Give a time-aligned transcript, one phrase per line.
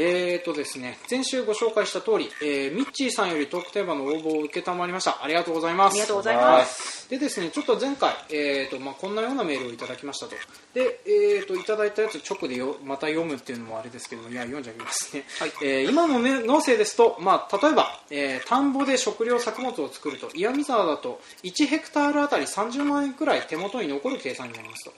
[0.00, 5.24] えーとですね、前週ご紹介した通り、えー、ミッチーさんよりトークテーマの応募を受けたまりました。
[5.24, 5.94] ありがとうございます。
[5.94, 7.10] ありがとうございます。
[7.10, 10.36] でですね、ちょっと前回、えーとまあ、こんなようなメールをいただきましたと。
[10.72, 15.24] で、えーと、いただいたやつ直でよまた読むっていうのもあれですけども、いや、読んじゃいますね。
[15.40, 24.92] はいえー今の、ね、農政ですと、まあ、例えば、えー田んぼで食料作物を作ると、岩見沢だと1ヘクタールあたり30万円くらい手元に残る計算になりますと。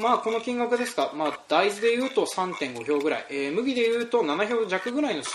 [0.00, 5.28] まあ、この金額ですが、まあ、大豆でいうと3.5票ぐらい、えー麦でいうと7票弱ぐらいのし、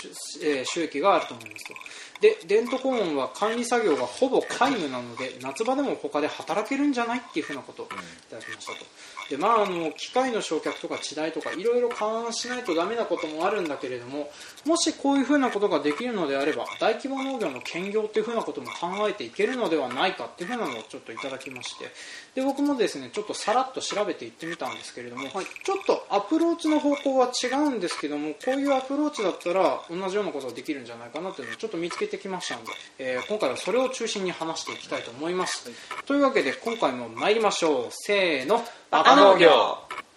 [0.44, 1.74] えー収益があると思いますと。
[2.22, 7.90] でデントコーンは管理作業がほぼ皆無なので夏場でも他で働けるんじゃないっていうふうなことをい
[8.30, 8.80] ただきましたと。
[9.30, 14.30] で、まあ、あの機械の焼却とか地代とかいろいろ勘案しないとダメなこともあるんだけれども
[14.66, 21.86] もしこういうふうなことができるのであれば大規模農業の兼業っていうふうなことも考えていけるのではないかっていうふうなのをちょっといただきまして。
[22.36, 35.70] で僕もですねちょっとさらっと調べていってみたんですけれども、ちょっとアプローチの方向は違うんですけどもこういうアプローチだったら同じようなことができるんじゃないかなというのをちょっと見つけてきましたので、えー今回はそれを中心に話していきたいと思います、
[36.06, 37.88] というわけで今回も参りましょう。
[37.92, 38.64] せーの。
[38.92, 40.09] バカ農業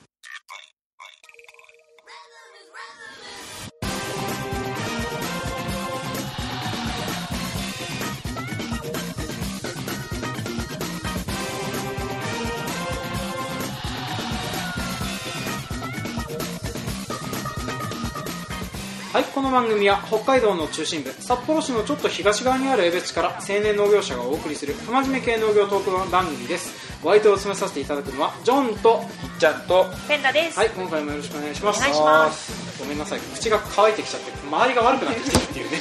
[19.13, 26.97] はいこの番組は北海道の中心部札幌市のちょっと東側にある江別市から青年農業者がお送りする不真面目系農業トーク番組です。
[27.05, 29.03] お相手を務めさせていただくのはジョンと
[29.39, 30.59] ちゃんとペンダです。
[30.59, 31.81] はい今回もよろしくお願いします。
[31.81, 32.81] お願いします。
[32.81, 35.79] ごめんなさい口が乾いてきちゃって周りが悪くなってきてるっていうね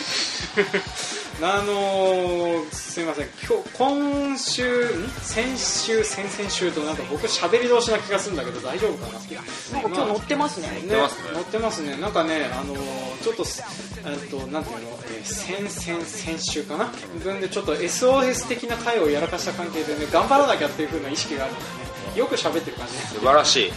[1.44, 3.28] あのー、すいません。
[3.48, 5.10] 今日今週ん？
[5.22, 9.14] 先週先々週となんか僕喋り同士な気がするんだけど大丈夫かな？
[9.14, 10.68] なんか今日乗ってますね。
[10.70, 11.32] ねってますね。
[11.34, 11.98] 乗ってますね。
[11.98, 13.64] なんかねあのーちょっとす
[14.06, 16.86] えっとなんていうの、えー先々先週かな？
[17.24, 22.20] 分でちょっと SOS 的な回をやらかした関係でね頑張らなきゃっていう風な意識があるのでね。
[22.20, 22.94] よく喋ってる感じ。
[22.94, 23.62] ね素晴らしい。
[23.64, 23.72] はい。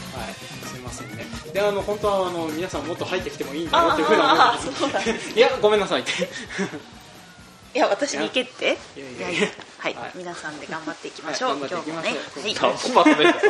[0.68, 1.24] すいませんね。
[1.54, 4.76] であの本当はあの皆さんもっと入ってきてもいいんだよっていう風な思あうんです。
[4.76, 5.00] あそうだ。
[5.02, 5.04] い
[5.34, 6.10] いやごめんなさいって
[7.78, 8.76] や私に行けって？
[8.96, 9.48] いやいやいや。
[9.78, 9.94] はい。
[9.94, 11.60] はい、皆さんで頑張っていきましょう。
[11.60, 11.70] はい。
[11.70, 12.14] 今日もね。
[12.94, 13.40] まとめた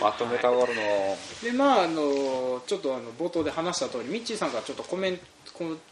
[0.00, 5.20] まとめたがるのでまああのちょっとあの冒頭で話した通りミッチーさんからちょっとコメン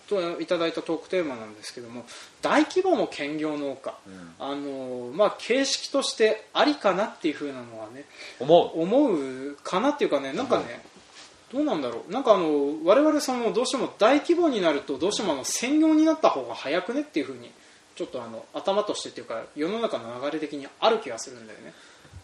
[0.09, 2.05] トいただいたトークテーマなんですけども
[2.43, 3.95] 大規模の兼業農家、
[4.39, 8.05] あのまあ形式としてありかなっていう風なのはね
[8.41, 8.83] 思う。
[8.83, 10.83] 思うかなっていうかねなんかね
[11.53, 12.13] どうなんだろう。
[12.13, 17.51] なんかあの我々そのどうしても大規模になるとどうしてもあの専業になった方が早くねっていう風に
[17.95, 21.75] ちょっとあの頭としてっていうか世の中の流れ的にある気がするんだよね。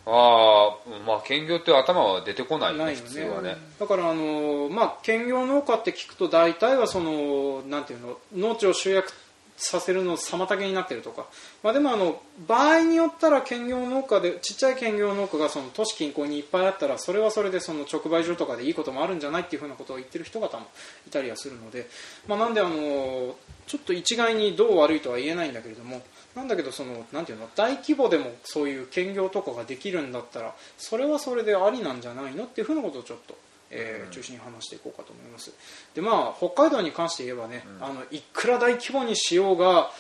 [0.06, 3.56] ああまあ兼業って頭は出てこないよねないよ普通はね。
[3.78, 9.12] だからあのまあ兼業農家って聞くと大体はそのなんていうの農地を集約
[9.58, 11.26] させるの妨げになってるとか、
[11.64, 20.66] まあ、でもあの場合によったら兼業農家でちっちゃい兼業農家がその都市近郊にいっぱいあったらそれはそれでその直売所とかでいいこともあるんじゃないっていうふうなことを言ってる人方も
[21.06, 21.88] いたりはするので、
[22.28, 23.34] まあ、なんであの
[23.66, 26.02] ちょっと一概にどう悪いとは言えないんだけれども
[26.36, 33.36] なんだけどそのなんていうの大規模でもそういう兼業とかができるんだったらそれはそれでありなんじゃないのっていうふうなことをちょっと、
[33.70, 35.52] えー中心に話していこうかと思います。
[35.94, 39.90] でまあ北海道に関して言えばね、あのいくら大規模にしようが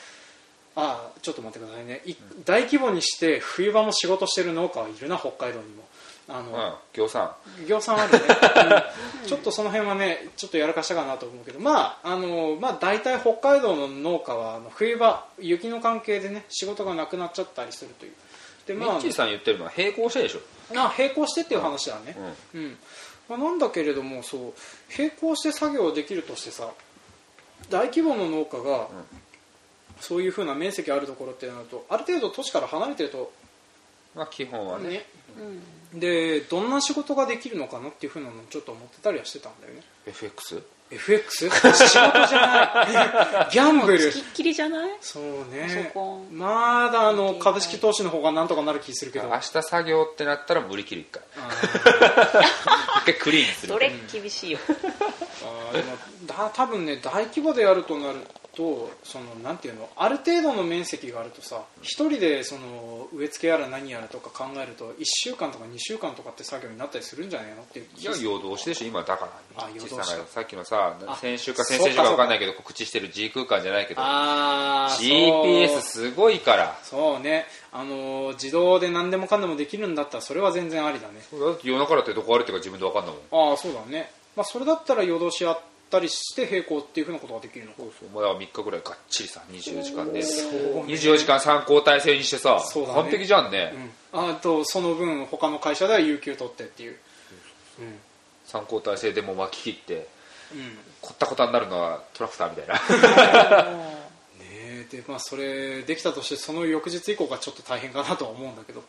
[0.76, 2.02] あちょっと待ってくださいね。
[2.06, 2.14] い
[2.44, 5.88] 大規模にして冬場も仕事してる農家はいるな北海道にも。
[6.30, 6.72] あの、うん。
[6.92, 7.32] 業産
[7.66, 8.18] 業産あるね、
[9.22, 9.28] うん。
[9.28, 18.12] ちょっとその辺はねちょっとやらかしたかなと思うけどまああのまあ大体北海道の農家はあの冬場雪の関係でね仕事がなくなっちゃったりするという。
[18.66, 20.40] でミッチーさん言ってるのは並行してでしょ。
[20.76, 22.14] あ並行してっていう話だね、
[22.54, 22.78] うん
[23.28, 24.52] まあ、なんだけれどもそう
[24.96, 26.70] 並行して作業できるとしてさ
[27.70, 28.88] 大規模の農家が、
[30.00, 33.32] そういうふうな面積あるところってなるとある程度都市から離れてると
[34.18, 34.88] まあ基本はね。
[34.88, 35.04] ね、
[35.94, 39.82] でどんな仕事ができるのかなっていうふうなのをちょっと思ってたりはしてたんだよね。
[40.06, 40.62] FX?
[40.90, 41.48] FX?
[41.48, 43.50] 仕事じゃない。
[43.52, 44.10] ギャンブル。
[44.10, 44.90] つきっきりじゃない？
[45.00, 46.36] そうパねソコン。
[46.36, 49.28] まだあの株式投資の方がなんとかなる気するけど。
[49.28, 51.22] 明日作業ってなったら無理切る一回。
[51.38, 51.50] あ
[53.02, 53.72] 一回クリーンする。
[53.74, 53.92] それ？
[54.12, 54.58] 厳しいよ。
[54.68, 58.18] あーでもだ多分ね大規模でやるとなる
[58.58, 69.30] とそのなんていうのある程度の面積があるとさ一人でその植え付けやら何やらとか考えると1週間とか2週間とかって作業になったりするんじゃないのっていういや夜通しでしょ今だから
[69.64, 76.78] あミッチー夜通しささっきのさあ先週か先々週か分かんないけど告知してる G 空間じゃないけど GPS すごいから。
[76.82, 77.46] そうね。
[77.70, 81.14] あのー自動で何でもかんでもできるんだったらそれは全然ありだね。
[81.32, 83.50] だって夜中だってどこ歩いてるか自分で分かんないもん。
[83.50, 87.78] ああそうだね、まあ、それだったら夜通しやっったりして並行っていうふうなことができるのか。
[87.78, 88.08] そうそう。
[88.14, 90.20] まだ3日ぐらいがっちりさ24時間で。
[90.20, 92.86] ね24時間3交代制にしてさ、ね。
[92.94, 93.72] 完璧じゃんね、
[94.12, 96.96] うん、あとその分他の会社では有給取ってっていう、
[97.80, 97.98] うん
[98.48, 100.08] 3交代制でも巻き切って
[100.52, 100.78] うん。
[101.00, 102.74] こったこたになるのはトラクターみたいな
[104.90, 108.82] でまあそれできたとしてその翌日以降がちょっと大変かなとは思うんだけど。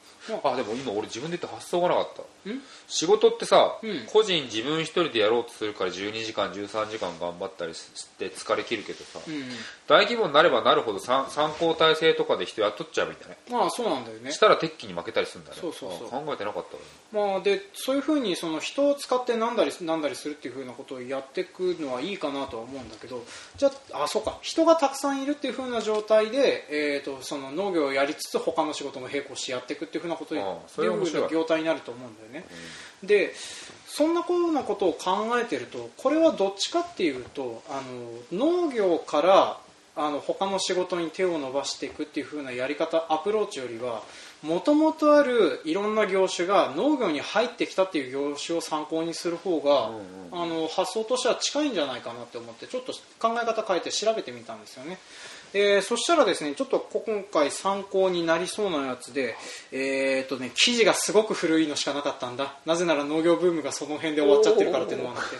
[0.43, 2.09] あでも今俺自分で言って発想がなかっ
[2.45, 2.49] た。
[2.49, 2.61] ん？
[2.87, 4.05] 仕事ってさ、うん。
[4.07, 9.43] 個人自分一人でやろうとするから12時間13時間頑張ったりして疲れ切るけどさ、うん
[9.87, 13.57] 大規模になればなるほど参参考体制とかで人雇っちゃうみたいな。
[13.57, 14.31] まあそうなんだよね。
[14.31, 15.57] したら鉄器に負けたりするんだね。
[15.59, 16.07] そうそうそう。
[16.07, 16.65] あ考えてなかっ
[17.11, 17.27] たわ。
[17.31, 23.25] まあ、でそういうふうにその人を使ってなんだりなんだりするっていうふうなことをやっていくのはいいかなとは思うんだけど。
[23.57, 24.37] じゃああそうか。
[24.43, 30.41] 人がたくさんいるっていうふうな状態で、えー、とその農業をやりつつ他の仕事も並行してやっていくっていうふうなこといい。
[30.41, 32.45] う業態になると思うんだよね、
[33.03, 33.33] で
[33.88, 37.81] そんなこうなことを考えてるとこれはどっちかっていうとあ
[38.31, 39.59] の農業から
[39.95, 44.01] あの他の仕事に手を伸ばしていくっていう風なやり方アプローチよりは
[44.42, 49.92] もともとあるいろんな業種が農業に入ってきたっていう業種を参考にする方が、
[50.31, 54.97] あの発想としては近いんじゃないかなって思ってちょっと考え方変えて調べてみたんですよね。
[55.53, 59.35] えーそしたらですねちょっと今回参考になりそうなやつで、
[59.71, 62.55] えーとね、記事がすごく古いのしかなかったんだ。
[62.65, 65.35] なぜなら農業ブームがその辺で終わっちゃってるからっていうのもあって。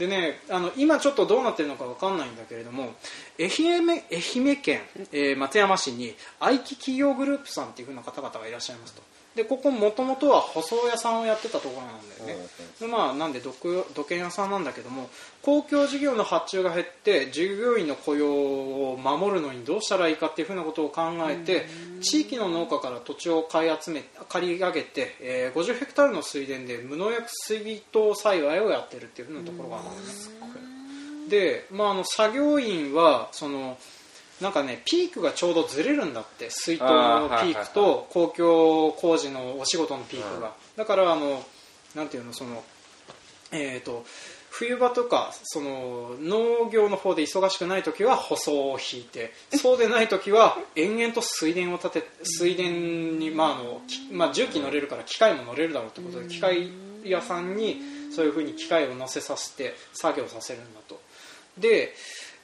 [0.00, 2.94] でねあの今ちょっとどうなってるのか分かんないんだけれども
[3.40, 4.02] 愛媛愛
[4.36, 4.80] 媛県、
[5.12, 9.02] えー松山市に愛機企業グループさんっていう風な方々がいらっしゃいますと。
[9.34, 12.46] でここもともとは舗装屋さんをやってたところなんだよね。
[12.80, 13.54] でまあなんで土
[13.94, 15.08] 土建屋さんなんだけども
[15.42, 21.66] 公共事業の発注が減って従業員の雇用を守るのにどうしたらいいかっていうふうなことを考えて
[22.00, 27.60] 地域の農家から土地を買い集め借り上げて、えー50ヘクタールの水田で無農薬水
[27.92, 30.28] 筒栽培をやってるっていうふうなところがあるんです。
[30.28, 30.69] ね
[31.30, 33.78] で、まあ、あの作業員はその
[34.40, 41.42] なんかねピークがちょうどずれるんだって水筒のピークと公共工事のお仕事のピークが、だからあの
[41.94, 42.62] なんていうのその
[43.52, 44.04] えー、と
[44.50, 56.70] 冬場とかその農業の方で忙しくない時は舗装を引いてそうでない時は延々と水田を立て水田に、まああのきまあ、重機乗れるから機械も乗れるだろうということで機械
[57.04, 57.80] 屋さんに
[58.14, 60.99] そういうふうに機械を乗せさせて作業させるんだと。
[61.60, 61.94] で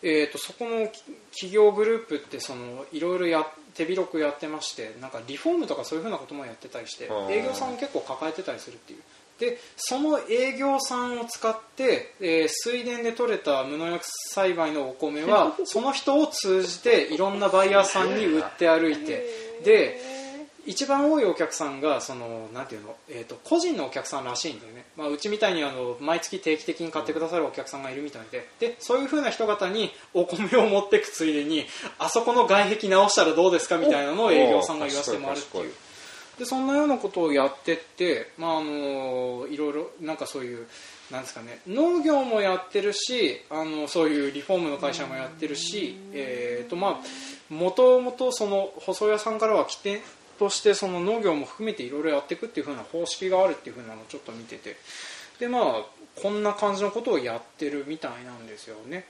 [0.02, 1.02] えー、とそこのき
[1.32, 9.00] 企業グループってそのいろいろや手広くやってましてなんかリフォームとかそういうふうなこともやってたりして営業さんを結構抱えてたりするっていう。
[9.38, 14.02] でその営業さんを使って、えー水田で採れた無農薬
[14.32, 19.26] 栽培のお米は その人を通じていろんなバイヤーさんに売って歩いて
[19.62, 20.00] で
[20.66, 28.48] 一番多いお客さんがそのなんていうの、えー、と個人のお客さんらしいんだよね、まあ、うちみたいにあの毎月定期的に買ってくださるお客さんがいるみたいで。
[28.58, 31.66] でそういうふうな人方にお米を持っていくついでに
[31.98, 35.58] あそこの外壁直したらどうですかみたいなのを営業さんが言わせてもらうって。
[35.58, 35.72] いう
[36.38, 40.66] でそんなようなことをやってって、まあ、あのいろいろなんかそういう
[41.10, 50.00] なんですかね農業もやってるしあのそういうリフォームの会社もやってるし、えーとまあ、もともとその細屋さんからは起点
[50.38, 54.76] としてその農業も含めていろいろやっていくっていう風な方式があるっていう風なのをちょっと見てて。
[55.38, 55.62] でまあ
[56.20, 59.04] こんな感じのことをやってるみたいなんですよね。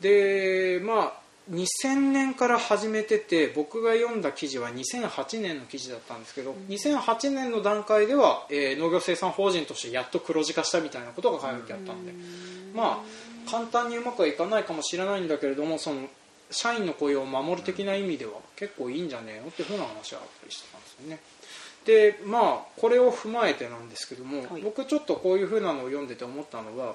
[0.00, 12.14] でまあ2000年から始めてて僕が読んだ記事は2008年の記事だったんですけど、2008年の段階では、えー農業生産法人としてやっと黒字化したみたいなことが書いてあったんで、
[12.74, 16.08] まあ簡単にうまくはいかないかもしれないんだけれどもその
[16.50, 21.20] 社員の雇用を守る的な意味では結構いいんじゃねえのっていうふうな話があったりしてたんですよね。
[21.84, 26.94] でまあこれを踏まえてなんですけども、はい僕ちょっとこういうふうなのを読んでて思ったのは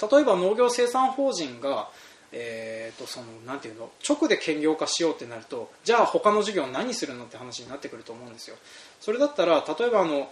[0.00, 1.88] 例えば農業生産法人が、
[2.30, 8.56] えー、とそのなんていうの直で兼業化しようってなるとじゃあ他の事業何するのって話になってくると思うんですよ
[9.00, 10.30] それだったら例えばあの、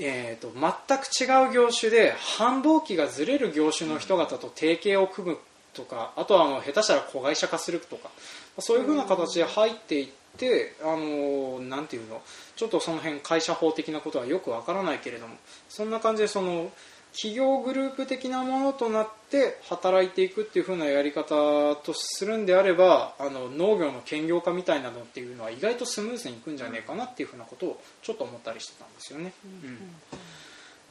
[0.00, 5.38] えー、と全く違う業種で繁忙期がずれる業種の人方と提携を組む
[5.76, 8.10] とかあとはあの下手したら子会社化するとか
[8.58, 12.22] そういうふうな形で入っていってあのなんていうの
[12.56, 15.36] ちょっとその辺会社法的なことはよくわからないけれども
[15.68, 16.70] そんな感じでその
[17.12, 29.32] 企業グループ的なものとなって働いていくっていう風なやり方とするんであればあの農業の兼業化みたいなのっていうのは意外とスムーズにいくんじゃねえかなっていう風なことをちょっと思ったりしてたんですよね。
[29.44, 29.78] うん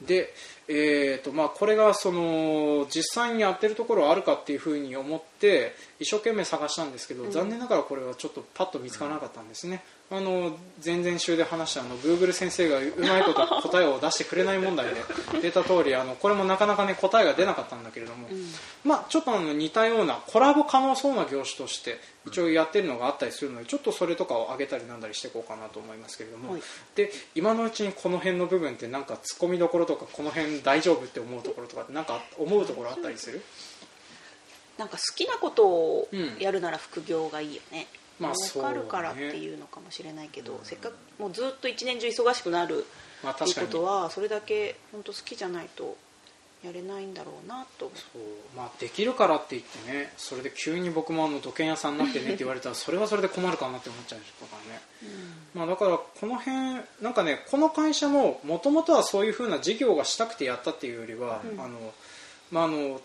[0.01, 0.33] で、
[0.67, 15.01] えーとまあ、これがその実際にやってるところあるかっていうふうに思って、て一生懸命探したんですけど、残念ながらこれはちょっとパッと見つからなかったんですね、あの前々週で話したあの Google 先生がうまいこと答えを出してくれない問題で
[15.41, 18.27] 出た通りあのこれもなかなかね答えが出なかったんだけれども、
[18.83, 26.61] まあ、ちょっとあの似たようなコラボ可能そうな業種として一応やってるのがあったりするのでちょっとそれとかを上げたりなんだりしていこうかなと思いますけれども、はい。
[26.95, 33.41] で今のうちにこの辺の部分ってなんか突っ込みどころとかこの辺大丈夫って思うところとかってなんか思うところあったりする？
[34.77, 36.38] なんか好きなことをうん。
[36.39, 37.88] やるなら副業がいいよね、
[38.20, 42.86] まあ儲かるからっていうのかもしれないけど、せっかくもうずっと一年中忙しくなる
[43.24, 45.98] まあっていうことはそれだけ本当好きじゃないと
[46.65, 48.22] やれないんだろうなとそう。
[48.58, 54.82] まあ、できるからって言ってねそれで急に僕もあの土建屋さんになってねって 言われたらそれはそれで困るかなって思っちゃうとかね、
[55.53, 61.62] まあ、だからこの辺なんかねこの会社ももともとはそういうふうな事業がしたくてやったっていうよりは、うん。
[61.62, 61.94] あの
[62.51, 63.01] まああの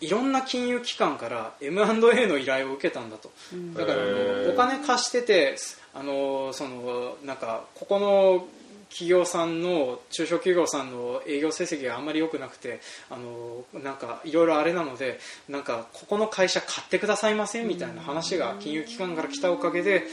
[0.00, 3.74] いろんな金融機関から M&A の依頼を受けたんだと、ん。
[3.74, 5.56] だからあのお金貸してて
[5.94, 8.46] あのそのなんかここの
[8.90, 20.04] 企業さんの中小企業さんの営業成績があんまり良くなくてあのなんかいろいろあれなのでなんかここの会社買ってくださいませんみたいな話が金融機関から来たおかげで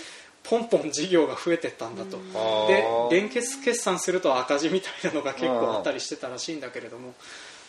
[0.44, 2.18] ポンポン事業が増えてったんだと。
[2.36, 3.12] あでー。
[3.12, 7.14] 連結決算すると赤字みたいなのが結構あったりしてたらしいんだけれども。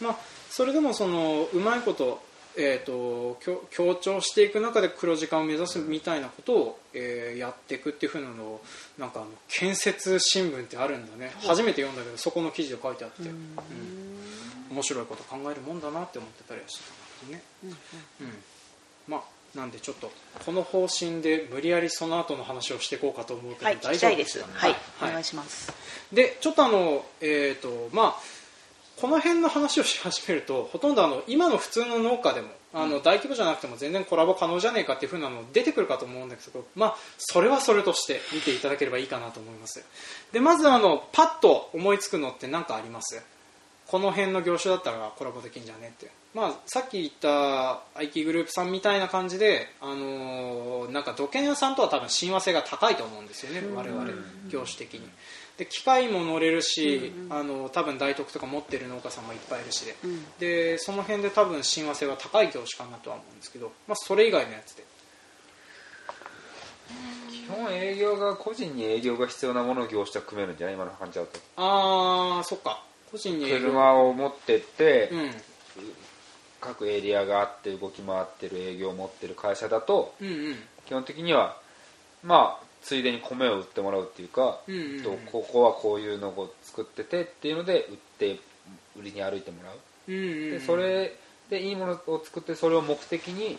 [0.01, 0.17] まあ
[0.57, 2.25] それでもそのうまいこと
[2.59, 8.65] えー、と強強調していく中で黒字化を目指すみたいなことを、えーやっていくっていうふうなのを
[8.97, 11.33] なんかあの建設新聞ってあるんだね。
[11.47, 13.37] 初めて読んだけどそこの記事で書いてあって、うん。
[14.71, 17.83] 面白いこと考えるもんだなって思ってたりはしてたんだけどね、
[18.23, 18.29] うん
[19.07, 20.11] まあなんでちょっと
[20.45, 24.53] この方針で無理やりその後の話をしていこうかと思うけど、はい聞大丈夫ですかね。
[24.55, 25.11] はい、はい。
[25.11, 25.73] お願いします。
[26.13, 28.36] でちょっとあのえっ、とまあ
[29.01, 39.85] この辺の話をし始めるとほとんどあの今の普通の農家でもあの大規模じゃなくても全然コラボ可能じゃねえかっていう風なの出てくるかと思うんだけど、まあ、それはそれとして見ていただければいいかなと思います。
[40.33, 43.23] でまずあのパッと思いつくのって何かあります？
[43.87, 54.05] この辺の業種だったらコラボできんじゃねって、まあ、さっき言った IT グループさんみたいな感じで、あのーなんか土建屋さんとは多分親和性が高いと思うんですよね、我々
[54.51, 55.09] 業種的に
[55.59, 60.25] で機械も乗れるし、あの多分大徳とか持ってる農家さんもいっぱいいるしで,、うん。
[60.39, 64.85] でその辺で多分親和性は高い業種かなとは思うんですけど、まあ、それ以外のやつで。
[67.31, 70.75] 基本営業が個人に営業が必要なものを業種と組めるんじゃない？
[70.75, 71.39] 今の感じだと。
[71.57, 72.83] ああそっか。
[73.11, 73.69] 個人に営業。
[73.71, 75.31] 車を持ってって、うん。
[76.61, 80.57] 各エリアがあって動き回ってる営業を持ってる会社だとうんうん。
[80.87, 81.57] 基本的には
[82.25, 85.03] まあついでに米を売ってもらうっていうか、うんうんうん。
[85.03, 88.39] とここはこういうのを作っててっていうので売って
[88.97, 89.75] 売りに歩いてもらう、
[90.09, 90.51] うんうんうん。
[90.53, 91.17] でそれ
[91.51, 93.59] でいいものを作ってそれを目的に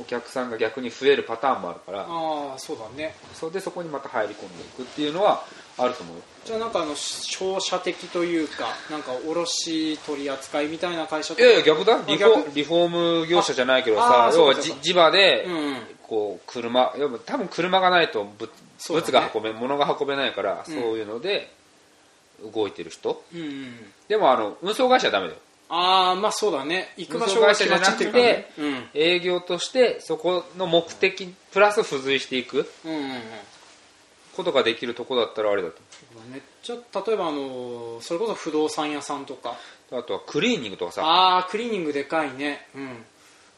[0.00, 3.14] お客さんが逆に増えるパターンもあるからああそうだね。
[3.34, 5.44] それでそこにまた入り込んでいくっていうのは
[5.76, 6.22] あると思うよ。
[6.44, 11.98] じゃあなんかあの商社的というかなんか卸取り扱いみたいな会社といかやいや逆だ。
[12.06, 12.54] リフォ逆？
[12.54, 14.80] リフォーム業者じゃないけどあさ要はあそうかそうか。
[14.80, 15.76] じ地場でうんうん
[16.08, 18.50] こう車要は多分車がないと物
[18.88, 20.74] 物が運べ物が運べないからうん。
[20.74, 21.52] そういうので
[22.52, 23.22] 動いてる人。
[23.34, 23.74] うんうん
[24.08, 25.40] でもあの運送会社はダメだよ。
[25.68, 26.94] ああまあそうだね。
[26.96, 28.88] 行く運送場所が会社じゃな決まっちゃってくるからね。
[28.92, 32.70] て営業としてそこの目的プラス付随していく。
[32.84, 33.20] うんうんうんうん
[34.38, 35.74] ことができるとこだったらあれだと。
[36.30, 39.56] めっちゃ例えばあのそれこそ不動産屋さんとか。
[39.90, 41.02] あとはクリーニングとかさ。
[41.04, 42.68] ああクリーニングでかいね。
[42.74, 43.04] うん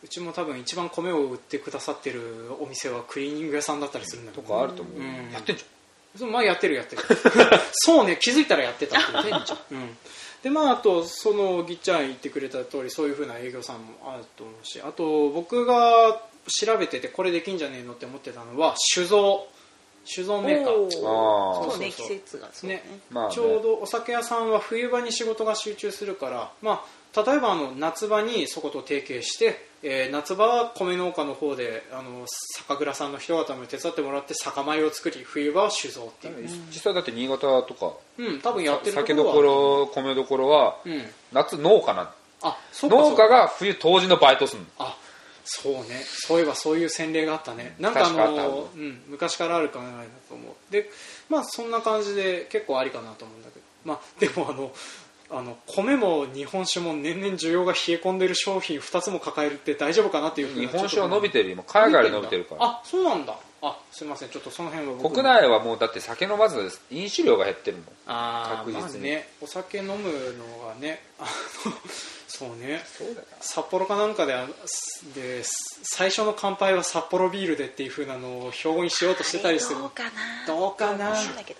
[0.02, 2.22] うちも多分一番米を売ってくださってる
[2.60, 5.32] お店はクリーニング屋さんだったりするんだけとどかあると思う、うん。
[5.32, 5.64] やってんじ
[6.16, 7.02] そうまあやってるやってる。
[7.72, 9.96] そうね気づいたらやってたって言ってんじゃん、うん、
[10.42, 19.46] でまああとそのぎっちゃん言ってくれた通りそういうふうな営業さんもあると思うしあと僕が調べててこれできんじゃねえのって思ってたのは酒造。
[20.02, 21.02] 酒造メーカー。
[21.04, 21.70] おあー。
[21.70, 22.16] そうねそうそうそう。
[22.16, 22.76] 季節がそうね。
[22.76, 23.00] ね。
[23.10, 44.68] まあ、ね、ちょうどお酒屋さんは冬場に仕事が集中するから、まあ、例えばあの夏場にそこと提携して、えー夏場は米農家の方であの酒蔵さんの人方も手伝ってもらって酒米を作り冬場は酒造っていう、実際だって新潟とかうん、多分やってる酒どところはころ米どころはうん、夏農家なあそう農家が冬当時のバイトするの。
[44.78, 44.96] あ
[45.44, 46.02] そうね。
[46.04, 47.74] そういえばそういう洗礼があったね。
[47.78, 50.72] なんかあの、うん、昔からある考えだと思う。
[50.72, 50.90] で
[51.28, 53.64] まあそんな感じで結構ありかなと思うんだけど。
[53.84, 54.72] まあでもあの
[55.32, 63.36] あの米も日本酒も年々需要が冷え込んでる商品2つも抱えるって大丈夫かなっていうふう日な本酒は伸びててる今海外で伸びてるからあそうなんだ。
[63.62, 64.30] あすいません。
[64.30, 67.82] ちょっとその辺は僕国内はもうだって酒飲まず飲酒量が減ってるも。
[67.82, 68.82] んあ確実に。
[68.82, 69.98] まずねお酒飲むの
[70.66, 71.28] がねあの
[72.26, 72.80] そうね。
[72.86, 74.46] そうだよ札幌かなんかであ
[75.14, 75.42] で
[75.82, 79.78] 最初の乾杯は札幌ビールでっていう風なのを標語にしようとしてたりする。
[79.78, 80.10] どうかな。
[80.46, 81.14] どうかな。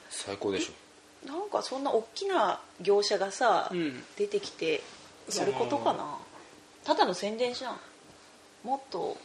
[0.09, 0.73] 最高でしょ
[1.27, 4.03] なんかそんな大きな業者がさ、うん。
[4.17, 4.83] 出てきて
[5.37, 6.19] やることかな？
[6.85, 7.77] ただの宣伝じゃん。
[8.65, 9.17] もっと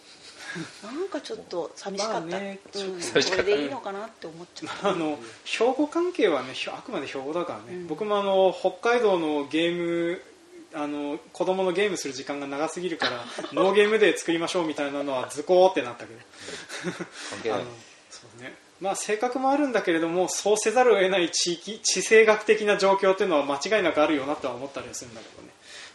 [0.84, 3.44] なんかちょっと 寂しかった、まあねうん、寂しかった。
[3.44, 4.90] これでいいのかなって思っちゃった。
[4.90, 7.88] あの標語関係はねあくまで標語だからね、うん。
[7.88, 10.22] 僕もあの北海道のゲーム
[10.74, 16.20] あの子供のゲームする時間が長すぎるから ノーゲームで作りましょうみたいなのはズコーってなったけど。
[17.32, 17.60] 関係ない。
[17.62, 17.72] あの
[18.10, 25.50] そうねまあ性格もあるんだけれどもそうせざるを得ない地域地政学的な状況っていうのは間違いなくあるよなとは思ったりはするんだけどね、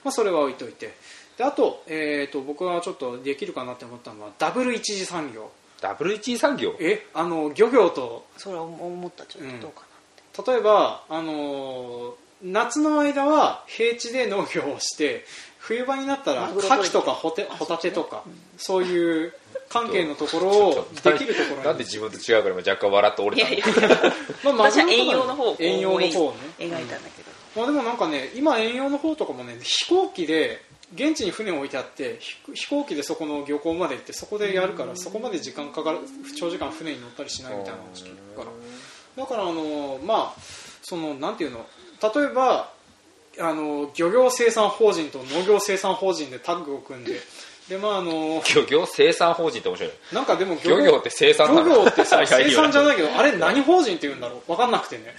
[0.04, 0.94] まあ、それは置いといて。
[1.36, 5.50] であと,、えー、と僕はちょっとできるかなって思ったのはダブル一次産業。
[5.80, 6.74] ダブル一位産業？
[6.78, 8.26] えあの漁業と。
[8.36, 9.24] それは思った。
[9.24, 15.24] ちょっとどうか例えば、あのー夏の間は平地で農業をして
[15.60, 18.24] 冬場になったら牡蠣とかホテホタテとか
[18.56, 19.32] そういう
[19.68, 21.64] 関係のところをできるところに。
[21.64, 24.12] なんで自分と違うから今若干笑って折れたいやいや。
[24.44, 26.08] まあ私は遠洋の方を遠洋の方ね
[26.58, 30.62] 描いたんだけど、まあ、でもなんかね今遠洋の方とかもね飛行機で
[30.94, 35.98] 現地に船を置いてあってひ飛行機でそこの漁港まで行ってそこでやるからそこまで時間かかる
[36.36, 40.40] 長時間船に乗ったりしないみたいな話聞くからだからあのまあ
[40.82, 41.64] そのなんていうの
[42.02, 42.72] 例えば
[43.40, 47.20] あの漁業生産法人と農業生産法人でタッグを組んで
[47.70, 49.92] でまああの漁業生産法人って面白い。
[50.12, 54.40] なんかでも漁業って生産漁業ってさ 生産じゃないけどあれ何法人って言うんだろう？
[54.48, 55.14] 分かんなくてね。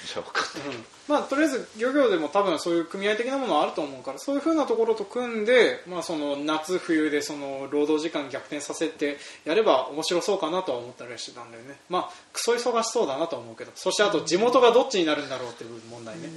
[0.68, 0.86] うん。
[1.08, 11.78] まあ、とりあえず漁業でも多分そういう組合的なものはあると思うからそういうふうなところと組んで、まあ、その夏冬でその労働時間逆転させてやれば面白そうかなとは思ったりはしてたんだよね。
[11.90, 13.72] まあクソ忙しそうだなとは思うけど。
[13.76, 16.32] そしてあと地元がどっちになるんだろうっていう問題ね,、うん、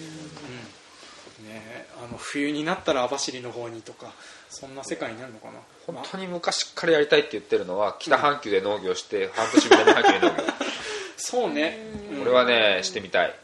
[1.44, 4.12] ねあの冬になったら網走の方にとか
[4.48, 5.54] そんな世界になるのかな。
[5.86, 10.42] 本まあ当に昔からやりたいって言ってるのは北半球で農業して半年南半球で農業。
[11.16, 11.78] そうね、
[12.12, 12.18] うん。
[12.20, 13.34] これはねしてみたい。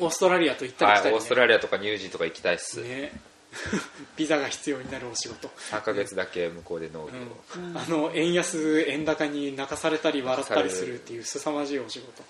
[0.00, 1.10] オーストラリアと行ったり来たり、ね。
[1.12, 2.80] はいオーストラリアとかニュージーとか行きたいっす。
[2.80, 3.12] ね。
[4.16, 5.48] ビザが必要になるお仕事。
[5.70, 7.12] 3ヶ月だけ向こうで農業。
[7.56, 7.76] うん。
[7.76, 12.22] あの円安円高に泣かされたり笑ったりするっていう凄まじいお仕事、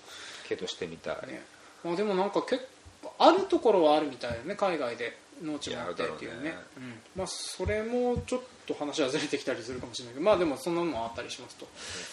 [0.47, 1.27] けどしてみたい。
[1.27, 1.43] ね。
[1.83, 2.67] まあ、でもなんか結構
[3.25, 6.51] あるところはあるみたいだね海外で農地もあってっていうね。
[6.51, 6.93] ねうん。
[7.15, 11.67] まあ、それもちょっと話はずれてきたりするかもしれないけどまあでもそんなのもあったりしますと。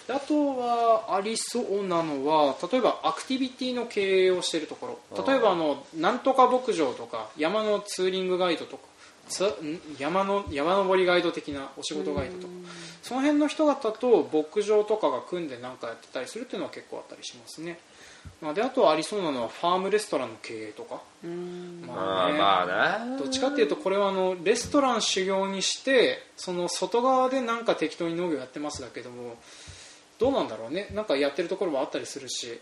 [0.08, 5.24] であとはありそうなのは例えばアクティビティの経営をしているところ。
[5.26, 8.89] 例えばあのなんとか牧場とか山のツーリングガイドとか
[9.98, 12.46] 山の山登りガイド的なお仕事ガイドと。
[12.46, 12.52] か
[13.02, 17.78] その辺の人方と牧場とかが組んで何かやってたりするっていうのは結構あったりしますね、
[18.42, 21.00] まあ、であとはありそうなのはファームレストランの経営とか。
[21.24, 21.84] うん。
[21.86, 22.66] まあまあ
[23.06, 23.16] な。
[23.18, 29.36] どっちかっていうとこれはあのレストラン修行にしてその外側でなんか適当に農業やってますだけども
[30.18, 30.88] どうなんだろうね。
[30.92, 32.60] なんかやってるところもあったりするし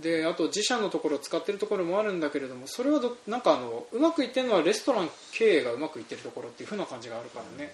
[0.00, 7.72] であと自社のところを使ってるところもあるんだけれどもそれはどなんかあのうまくいってるのはレストラン経営がうまくいってるところっていう風な感じがあるからね、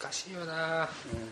[0.00, 0.88] 難しいよな。
[1.12, 1.20] うん。
[1.20, 1.28] うん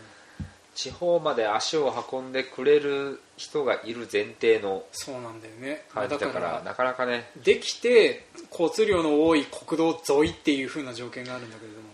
[0.77, 5.85] 地方まで足を運んでくれる人がいる前提のそうなんだよね。
[5.95, 7.31] だからなかなかね。
[7.43, 11.87] できて交通量の多い国道沿いっていう風な条件があるんだけれども、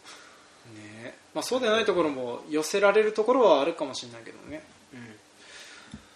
[0.75, 1.17] ね。
[1.33, 4.72] まあ、そうでないところも寄せられるところはあるかもしれないけどね、うん、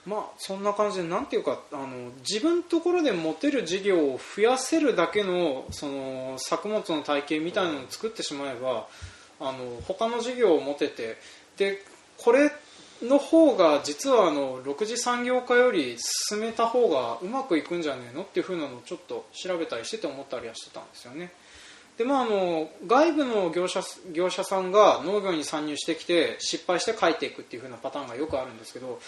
[0.07, 1.87] まあそんな感じでなんていうかあの
[2.27, 8.87] 自分のところで持てる事業を増やせるだけのその作物の体系みたいなのを作ってしまえば
[9.41, 11.17] あの他の事業を持てて
[11.57, 11.83] で
[12.17, 12.51] これ
[13.03, 15.97] の方が実はあの6次産業化より
[16.29, 21.31] 進めた方がうまくいくんじゃねえのっていう風なのをちょっと調べたりしてて思ったりはしてたんですよね。
[21.97, 23.81] でまああの外部の業者
[24.13, 28.99] 業者さんが農業に参入してきて失敗して帰っていくっていう風なパターンがよくあるんですけど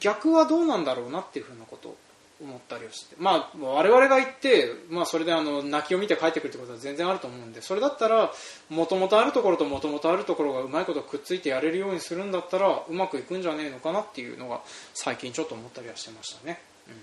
[0.00, 1.96] 逆はどうなんだろうなっていう風なことを
[2.42, 3.16] 思ったりをして。
[3.18, 8.32] まあ我々が行って、まあ、それであの泣きを見て帰ってくるってことは全然あると思うんでそれだったら
[8.70, 14.60] もともとあるところともともとあるところがうまいことくっついてやれるようにするんだったらうまくいくんじゃねえのかなっていうのが
[14.94, 16.94] 最近ちょっと思ったりはしてましたね、うん、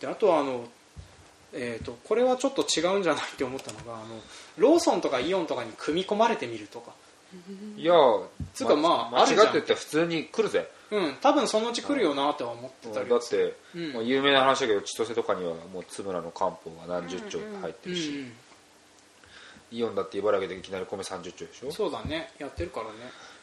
[0.00, 0.64] であとはあの
[1.52, 4.20] えー、とこれはちょっと違うんじゃないって思ったのがあの
[4.58, 6.92] ローソンとかイオンとかに組み込まれてみるとか。
[7.76, 7.94] いや
[8.54, 10.68] つうかまああ間違ってって普通に来るぜ。
[10.90, 11.14] うん。
[11.20, 13.92] 多分そのうち来るよなとは思ってたりだって、うん。
[13.92, 18.32] もう有名な話だけど千歳とかにはもう津村の漢方が何十丁入ってるし、うん
[19.72, 21.66] イオンだって茨城でいきなり米30丁でしょ？
[21.66, 22.30] うん、そうだね。
[22.38, 22.92] やってるからね。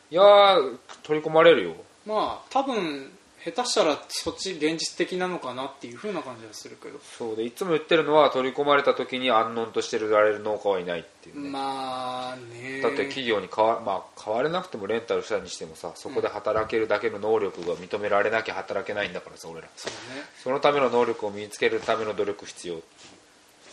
[0.10, 1.76] いやー取り込まれるよ。
[2.06, 3.12] まあ多分
[3.44, 7.00] 下手したらそっち現実的なのかなっていう風な感じはするけど。
[7.18, 12.82] そうでいつも言ってるのは取り込まれた時に安穏としてられる農家はいないっていうね、まあね。
[12.82, 19.68] だって企業に変わ,、まあ、変われなくてもレンタルしたにしてもさそこで働けるだけの能力が認められなきゃ働けないんだからさ俺ら。
[19.76, 20.24] そうね。
[20.42, 22.80] そのための能力を身につけるための努力必要っ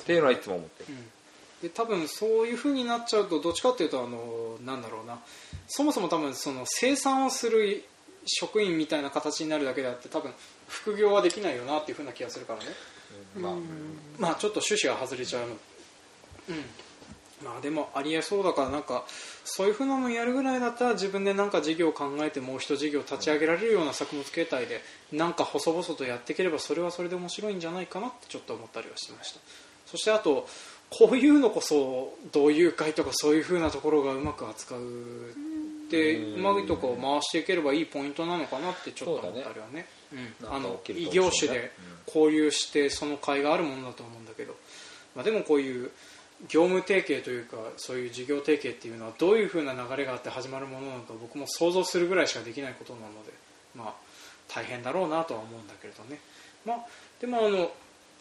[0.05, 0.99] ていうのはいつも思ってる、
[1.63, 5.21] で多分そういう風になっちゃうとどっちかっていうとあのなんだろうな。
[5.69, 7.85] そもそも多分その生産をする
[8.27, 10.33] 職員みたいな形になるだけであって多分
[10.69, 12.67] 副業はできないよなっていう風な気がするからね。
[13.39, 13.53] まあ、
[14.19, 15.47] まあちょっと趣旨が外れちゃうの。
[15.49, 15.57] うん。
[17.45, 19.05] まあでもありえそうだからなんか
[19.45, 29.41] そういうふうなのやるぐらいだったら自分でなんか事業を考えてもう一事業立ち上げられるような作物形態でなんか細々とやっていければそれはそれで面白いんじゃないかなってちょっと思ったりはしてました。
[29.87, 30.47] そしてあと
[30.91, 34.81] こういうのこそ同友会とかそういうふうなところがうまく扱う
[35.91, 39.87] でうまいとこ回していければいいポイントなのかなってちょっと思ったりはね。
[40.13, 41.71] うん、あの異業種で
[42.07, 44.57] 交流してその甲斐があるものだと思うんだけど、
[45.15, 45.91] まあ、でもこういう
[46.49, 53.33] 業務提携というかそういう事業提携っていうのはどういうふうな流れがあって始まるものなのか僕も想像するぐらいしかできないことなので、
[53.77, 53.95] まあ、
[54.49, 56.19] 大変だろうなとは思うんだけれどね、
[56.65, 56.77] まあ、
[57.21, 57.71] でもあの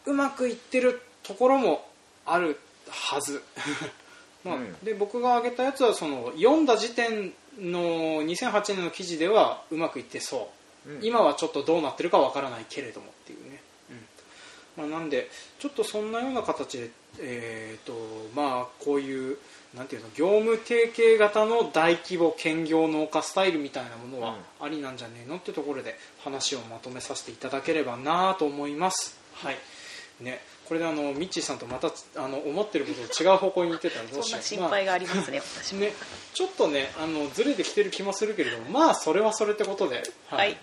[0.05, 1.87] うまくいってるところも
[2.25, 3.41] あるはず、
[4.43, 4.73] まあうん。
[4.83, 10.49] で僕が挙げたやつはその読んだ時点の2008年の記事ではうまくいってそ
[10.85, 11.05] う、うん。
[11.05, 13.61] 今はちょっとどうなってるかわからないけれどもっていうね、
[14.77, 14.89] うん。
[14.89, 17.93] まあ、なんでちょっとそんなような形で、えーと
[18.35, 19.37] まあ、こういう
[19.75, 29.17] なんていうの業務提携型の大規模兼業農家スタイルみたいなものはありなんじゃねえのってところで話をまとめさせていただければなと思います。
[29.33, 29.57] はい。
[30.21, 34.39] ね、これであのミッチーさんとまたあの思ってることと違う方向に行ってたらどうしよう。
[34.39, 35.73] な心配がありますね、私。
[35.73, 35.93] もね、
[36.33, 40.55] ちょっとねあのずれてきてる気もするけれどもまあそれはそれってことで、はい、うん。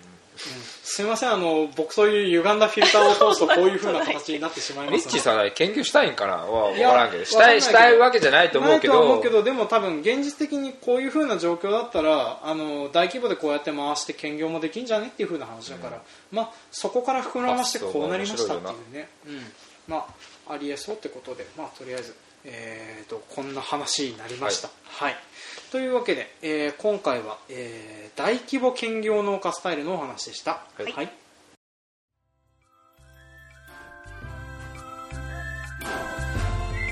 [0.83, 6.35] すみませんあの僕そういう歪んだフィルターを通すとこういう風な形になってしまいますミッチーさんは研究したいんかな？
[6.37, 7.25] わ分いやからんけど。
[7.25, 7.57] したいけど。
[7.57, 9.01] いしたいわけじゃないと思うけど。
[9.01, 19.41] 思うけどでも多分現実的にこういう風な状況だったらあの大規模でこうやって回して兼業もできんじゃねっていう風な話だから、まあ、そこから膨らましてこうなりましたっていうね、うん
[19.87, 20.05] ま
[20.47, 24.69] あ、ありえそうってことで、まあ、とりあえず、えー、とこんな話になりました。
[24.83, 25.15] はい
[25.71, 30.51] というわけで、えー今回は、えー大規模兼業農家スタイルのお話でした。
[30.53, 31.09] はいはい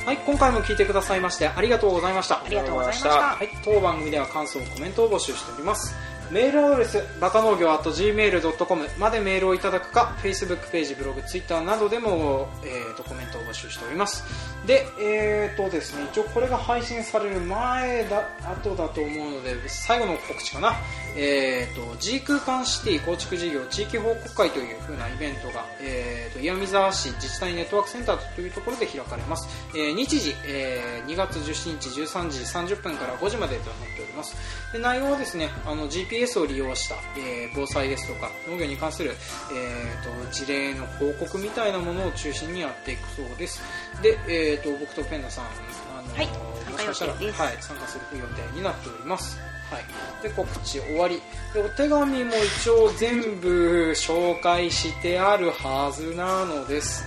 [0.05, 2.43] はい、今回も聞いてくださいましてありがとうございました。
[2.43, 5.95] ありがとうございましたはい、当番組では感想、コメントを募集しております。
[6.31, 14.23] メールアドレス、バカ農業 .gmail.com までメールをいただくか、Facebook ページ、ブログ、Twitter などでも、えー、とコメントを募集しております。
[14.65, 20.73] で、えーとですね、一応これが配信される前だ、後だと思うので、最後の告知かな。
[21.15, 29.47] えーと、G 空間シティ構築事業地域報告会という風なイベントが、えーと、岩見沢市自治体ネットワークセンターというところで開かれます。
[29.75, 32.29] えー日時、えー2月17日13
[32.65, 34.35] 時30分から5時までとなっております。
[34.73, 39.12] で内容はですね、あの GPS を利用した、えー防災ですとか農業に関する、
[39.54, 43.62] えーと事例の報告みたいなものを中心にやっていくそうです。
[44.01, 46.28] で、えーと僕とペンダさん、あのはい
[46.71, 49.39] もしかしたら、はい、参加する予定になっております。
[49.69, 49.84] はい、
[50.21, 51.21] で告知終わり。
[51.54, 57.06] でお手紙も一応全部紹介してあるはずなのです、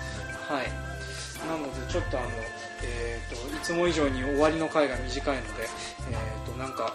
[0.48, 0.66] はい、
[1.46, 2.28] なのでちょっとあの、
[2.82, 5.68] えー、といつも以上に終わりの回が短いので、
[6.10, 6.94] えー、となんか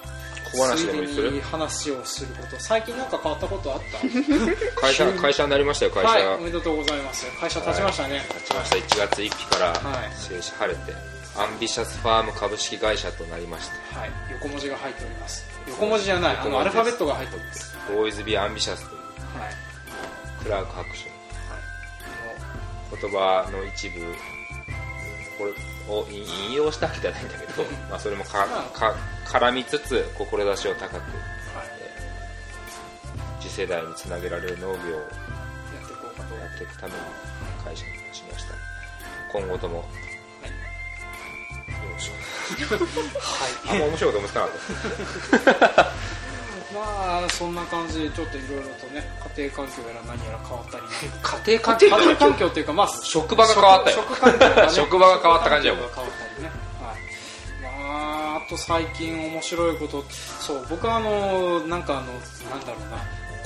[0.54, 9.74] 小話でもいいするついでに話をすること最近なんか変わったことあった会社会社になりましたよ会社、はいおめでとうございます会社立ちましたね、立ちました1月1日から
[10.12, 10.94] 正式晴れて
[11.36, 21.14] アンビシャスファーム株式会社となりましたはい、横文字が入っております横文字じゃないあのアルファベットが入っておりますボーイズ・ビー・アンビシャスというはい、クラーク博士は
[22.98, 24.02] い、言葉の一部
[25.38, 25.52] これ
[25.94, 28.94] を引引用したわけじゃないんだけどまあそれもかか
[29.26, 31.04] 絡みつつ志を高くはい。
[33.42, 34.80] 次世代につなげられる農業をやっ
[35.88, 37.00] ていこうかとやっていくための
[37.64, 38.54] 会社にしました。
[39.32, 39.78] 今後とも。
[39.78, 39.84] よ
[41.94, 42.14] ろしく
[43.70, 45.84] あんま面白いこと思ってなかった。
[46.74, 49.08] まあそんな感じでちょっといろいろとね
[49.38, 50.84] 家庭環境やら何やら変わったり。
[51.46, 54.04] 家庭環家庭環境っていうかまあ職場が変わったよ。
[54.70, 55.90] 職場が変わった感じだもん。
[55.94, 56.52] 変わったりね
[58.54, 60.04] と最近面白いこと
[60.40, 62.14] そう僕はあのなんかあの
[62.50, 62.98] なんだろうな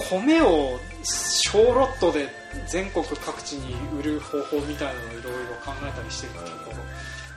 [0.10, 2.28] 米を小ロットで
[2.68, 5.30] 全国各地に売る方法みたいなのをいろいろ
[5.66, 6.78] 考えたりしてるところ、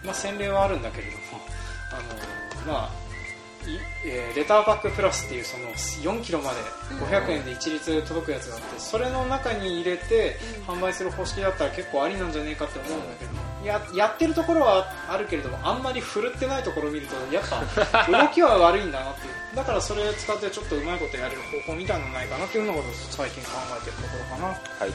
[0.04, 1.22] まあ、洗礼はあるんだけれども
[1.92, 3.09] あのまあ
[4.04, 6.56] えーレターパックプラスっていうその4キロまで
[7.04, 19.40] 500円で一律届くやつがあってそれの中に入れて販売する方式だったら結構ありなんじゃねえかって思うんだけどややってるところはあるけれどもあんまり振るってないところを見るとやっぱ 動きは悪いんだなっていう。
[19.54, 24.46] だからそれ使ってちょっとうまいことやれる方法みたいなのないかなっていうのを最近考えてるところかな。
[24.46, 24.56] はい。
[24.80, 24.90] はい、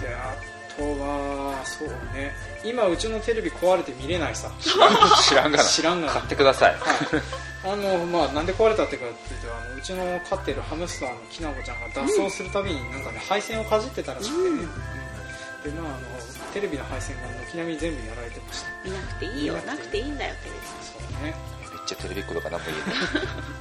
[0.00, 0.34] であ
[0.78, 2.32] とはそうね。
[2.64, 4.50] 今うちのテレビ壊れて見れないさ。
[4.62, 4.78] 知
[5.34, 5.64] らんがな。
[5.64, 6.12] 知らんがな。
[6.12, 6.72] 買ってください。
[6.72, 6.80] はい。
[7.64, 14.68] あのまあなんで壊れたってかっていうとあのうちの飼ってるハムスターのきなこちゃんが脱走するたびになんかね配線をかじってたらしくてね、
[15.66, 15.74] うん。
[15.74, 18.68] でまああのテレビの配線が軒並み全部やられてました。
[18.84, 19.54] 見なくていいよ。
[19.66, 20.60] なくていいんだよテレビ。
[20.82, 23.58] そうねめっちゃテレビっ子とか何も言えない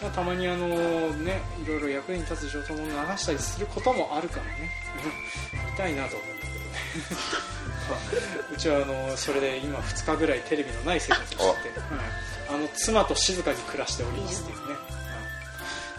[0.00, 2.84] まあ、たまにあのねいろいろ役に立つ情報を流
[3.16, 4.70] したりすることもあるからね。
[5.54, 5.70] うん。
[5.70, 6.37] 見たいなと思うんだけどね
[8.52, 11.88] うちはあのそれで今2日ぐらいテレビのない生活をしてて、はい。
[12.50, 14.74] あの妻と静かに暮らしておりますっていうね。
[14.74, 14.78] はい。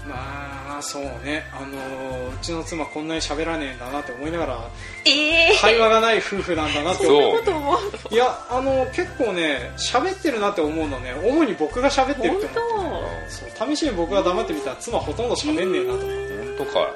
[0.08, 1.46] まあそうね。
[1.54, 4.70] あのうちの妻こんなに喋らねえんだなって思いながら
[5.06, 7.80] ええ会話がない夫婦なんだなって思そうこと思う
[8.12, 11.14] いやあの結構ね喋ってるなって思うのね。
[11.14, 13.76] 主に僕が喋ってるって思って本そう。
[13.76, 16.94] 試しに僕が黙ってみたら妻ほとんど喋んねえなと思って、本当か。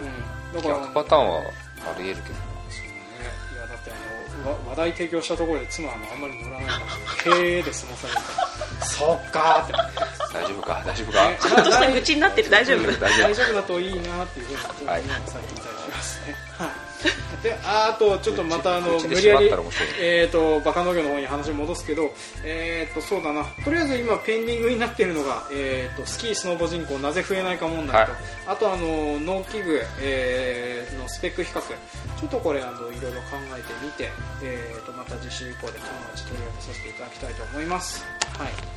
[0.56, 2.53] うん、だから逆パターンはありえるけど
[4.52, 6.86] 話題提供したところで妻はあんまり乗らないから
[7.24, 9.68] 経営で済まされるからそっか。
[10.34, 10.84] 大丈夫か？
[10.86, 12.50] 大丈夫か、ねちゃんとした愚痴になってる。
[12.50, 12.92] 大丈夫。
[13.00, 13.54] 大丈夫。
[13.54, 15.02] だといいなっていうふうにちょっとはい。
[15.04, 15.32] ただき
[15.92, 16.36] ますね。
[16.58, 16.70] はい。
[17.44, 19.52] でああとちょっとまたあの無理やり
[20.00, 22.14] えー、とバカ農業の方に話戻すけど、
[22.46, 23.44] えー、とそうだな。
[23.66, 28.22] とりあえず今ペンディングになっているのが、えー、とスキースノボ人口なぜ増えないか問題と、はい。
[28.48, 34.10] あとあの農機具、えーのスペック比較ちょっとこれあのいろいろ考えてみて、
[34.44, 38.06] えー、とまた次週以降で友達取り上げさせていただきたいと思います。
[38.38, 38.73] はい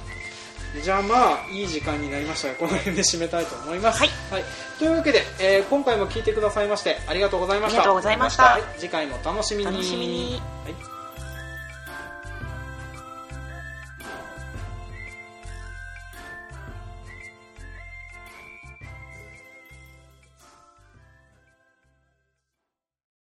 [0.82, 4.10] じゃあまあいい時間になりましたがこの辺で締めたいと思います、はい。
[4.78, 7.80] というわけで、えー今回も聞いてくださいましてありがとうございました。
[7.80, 8.42] ありがとうございました。
[8.44, 9.72] はい、次回もお楽しみに。
[9.72, 10.42] 楽しみに。
[10.64, 10.95] はい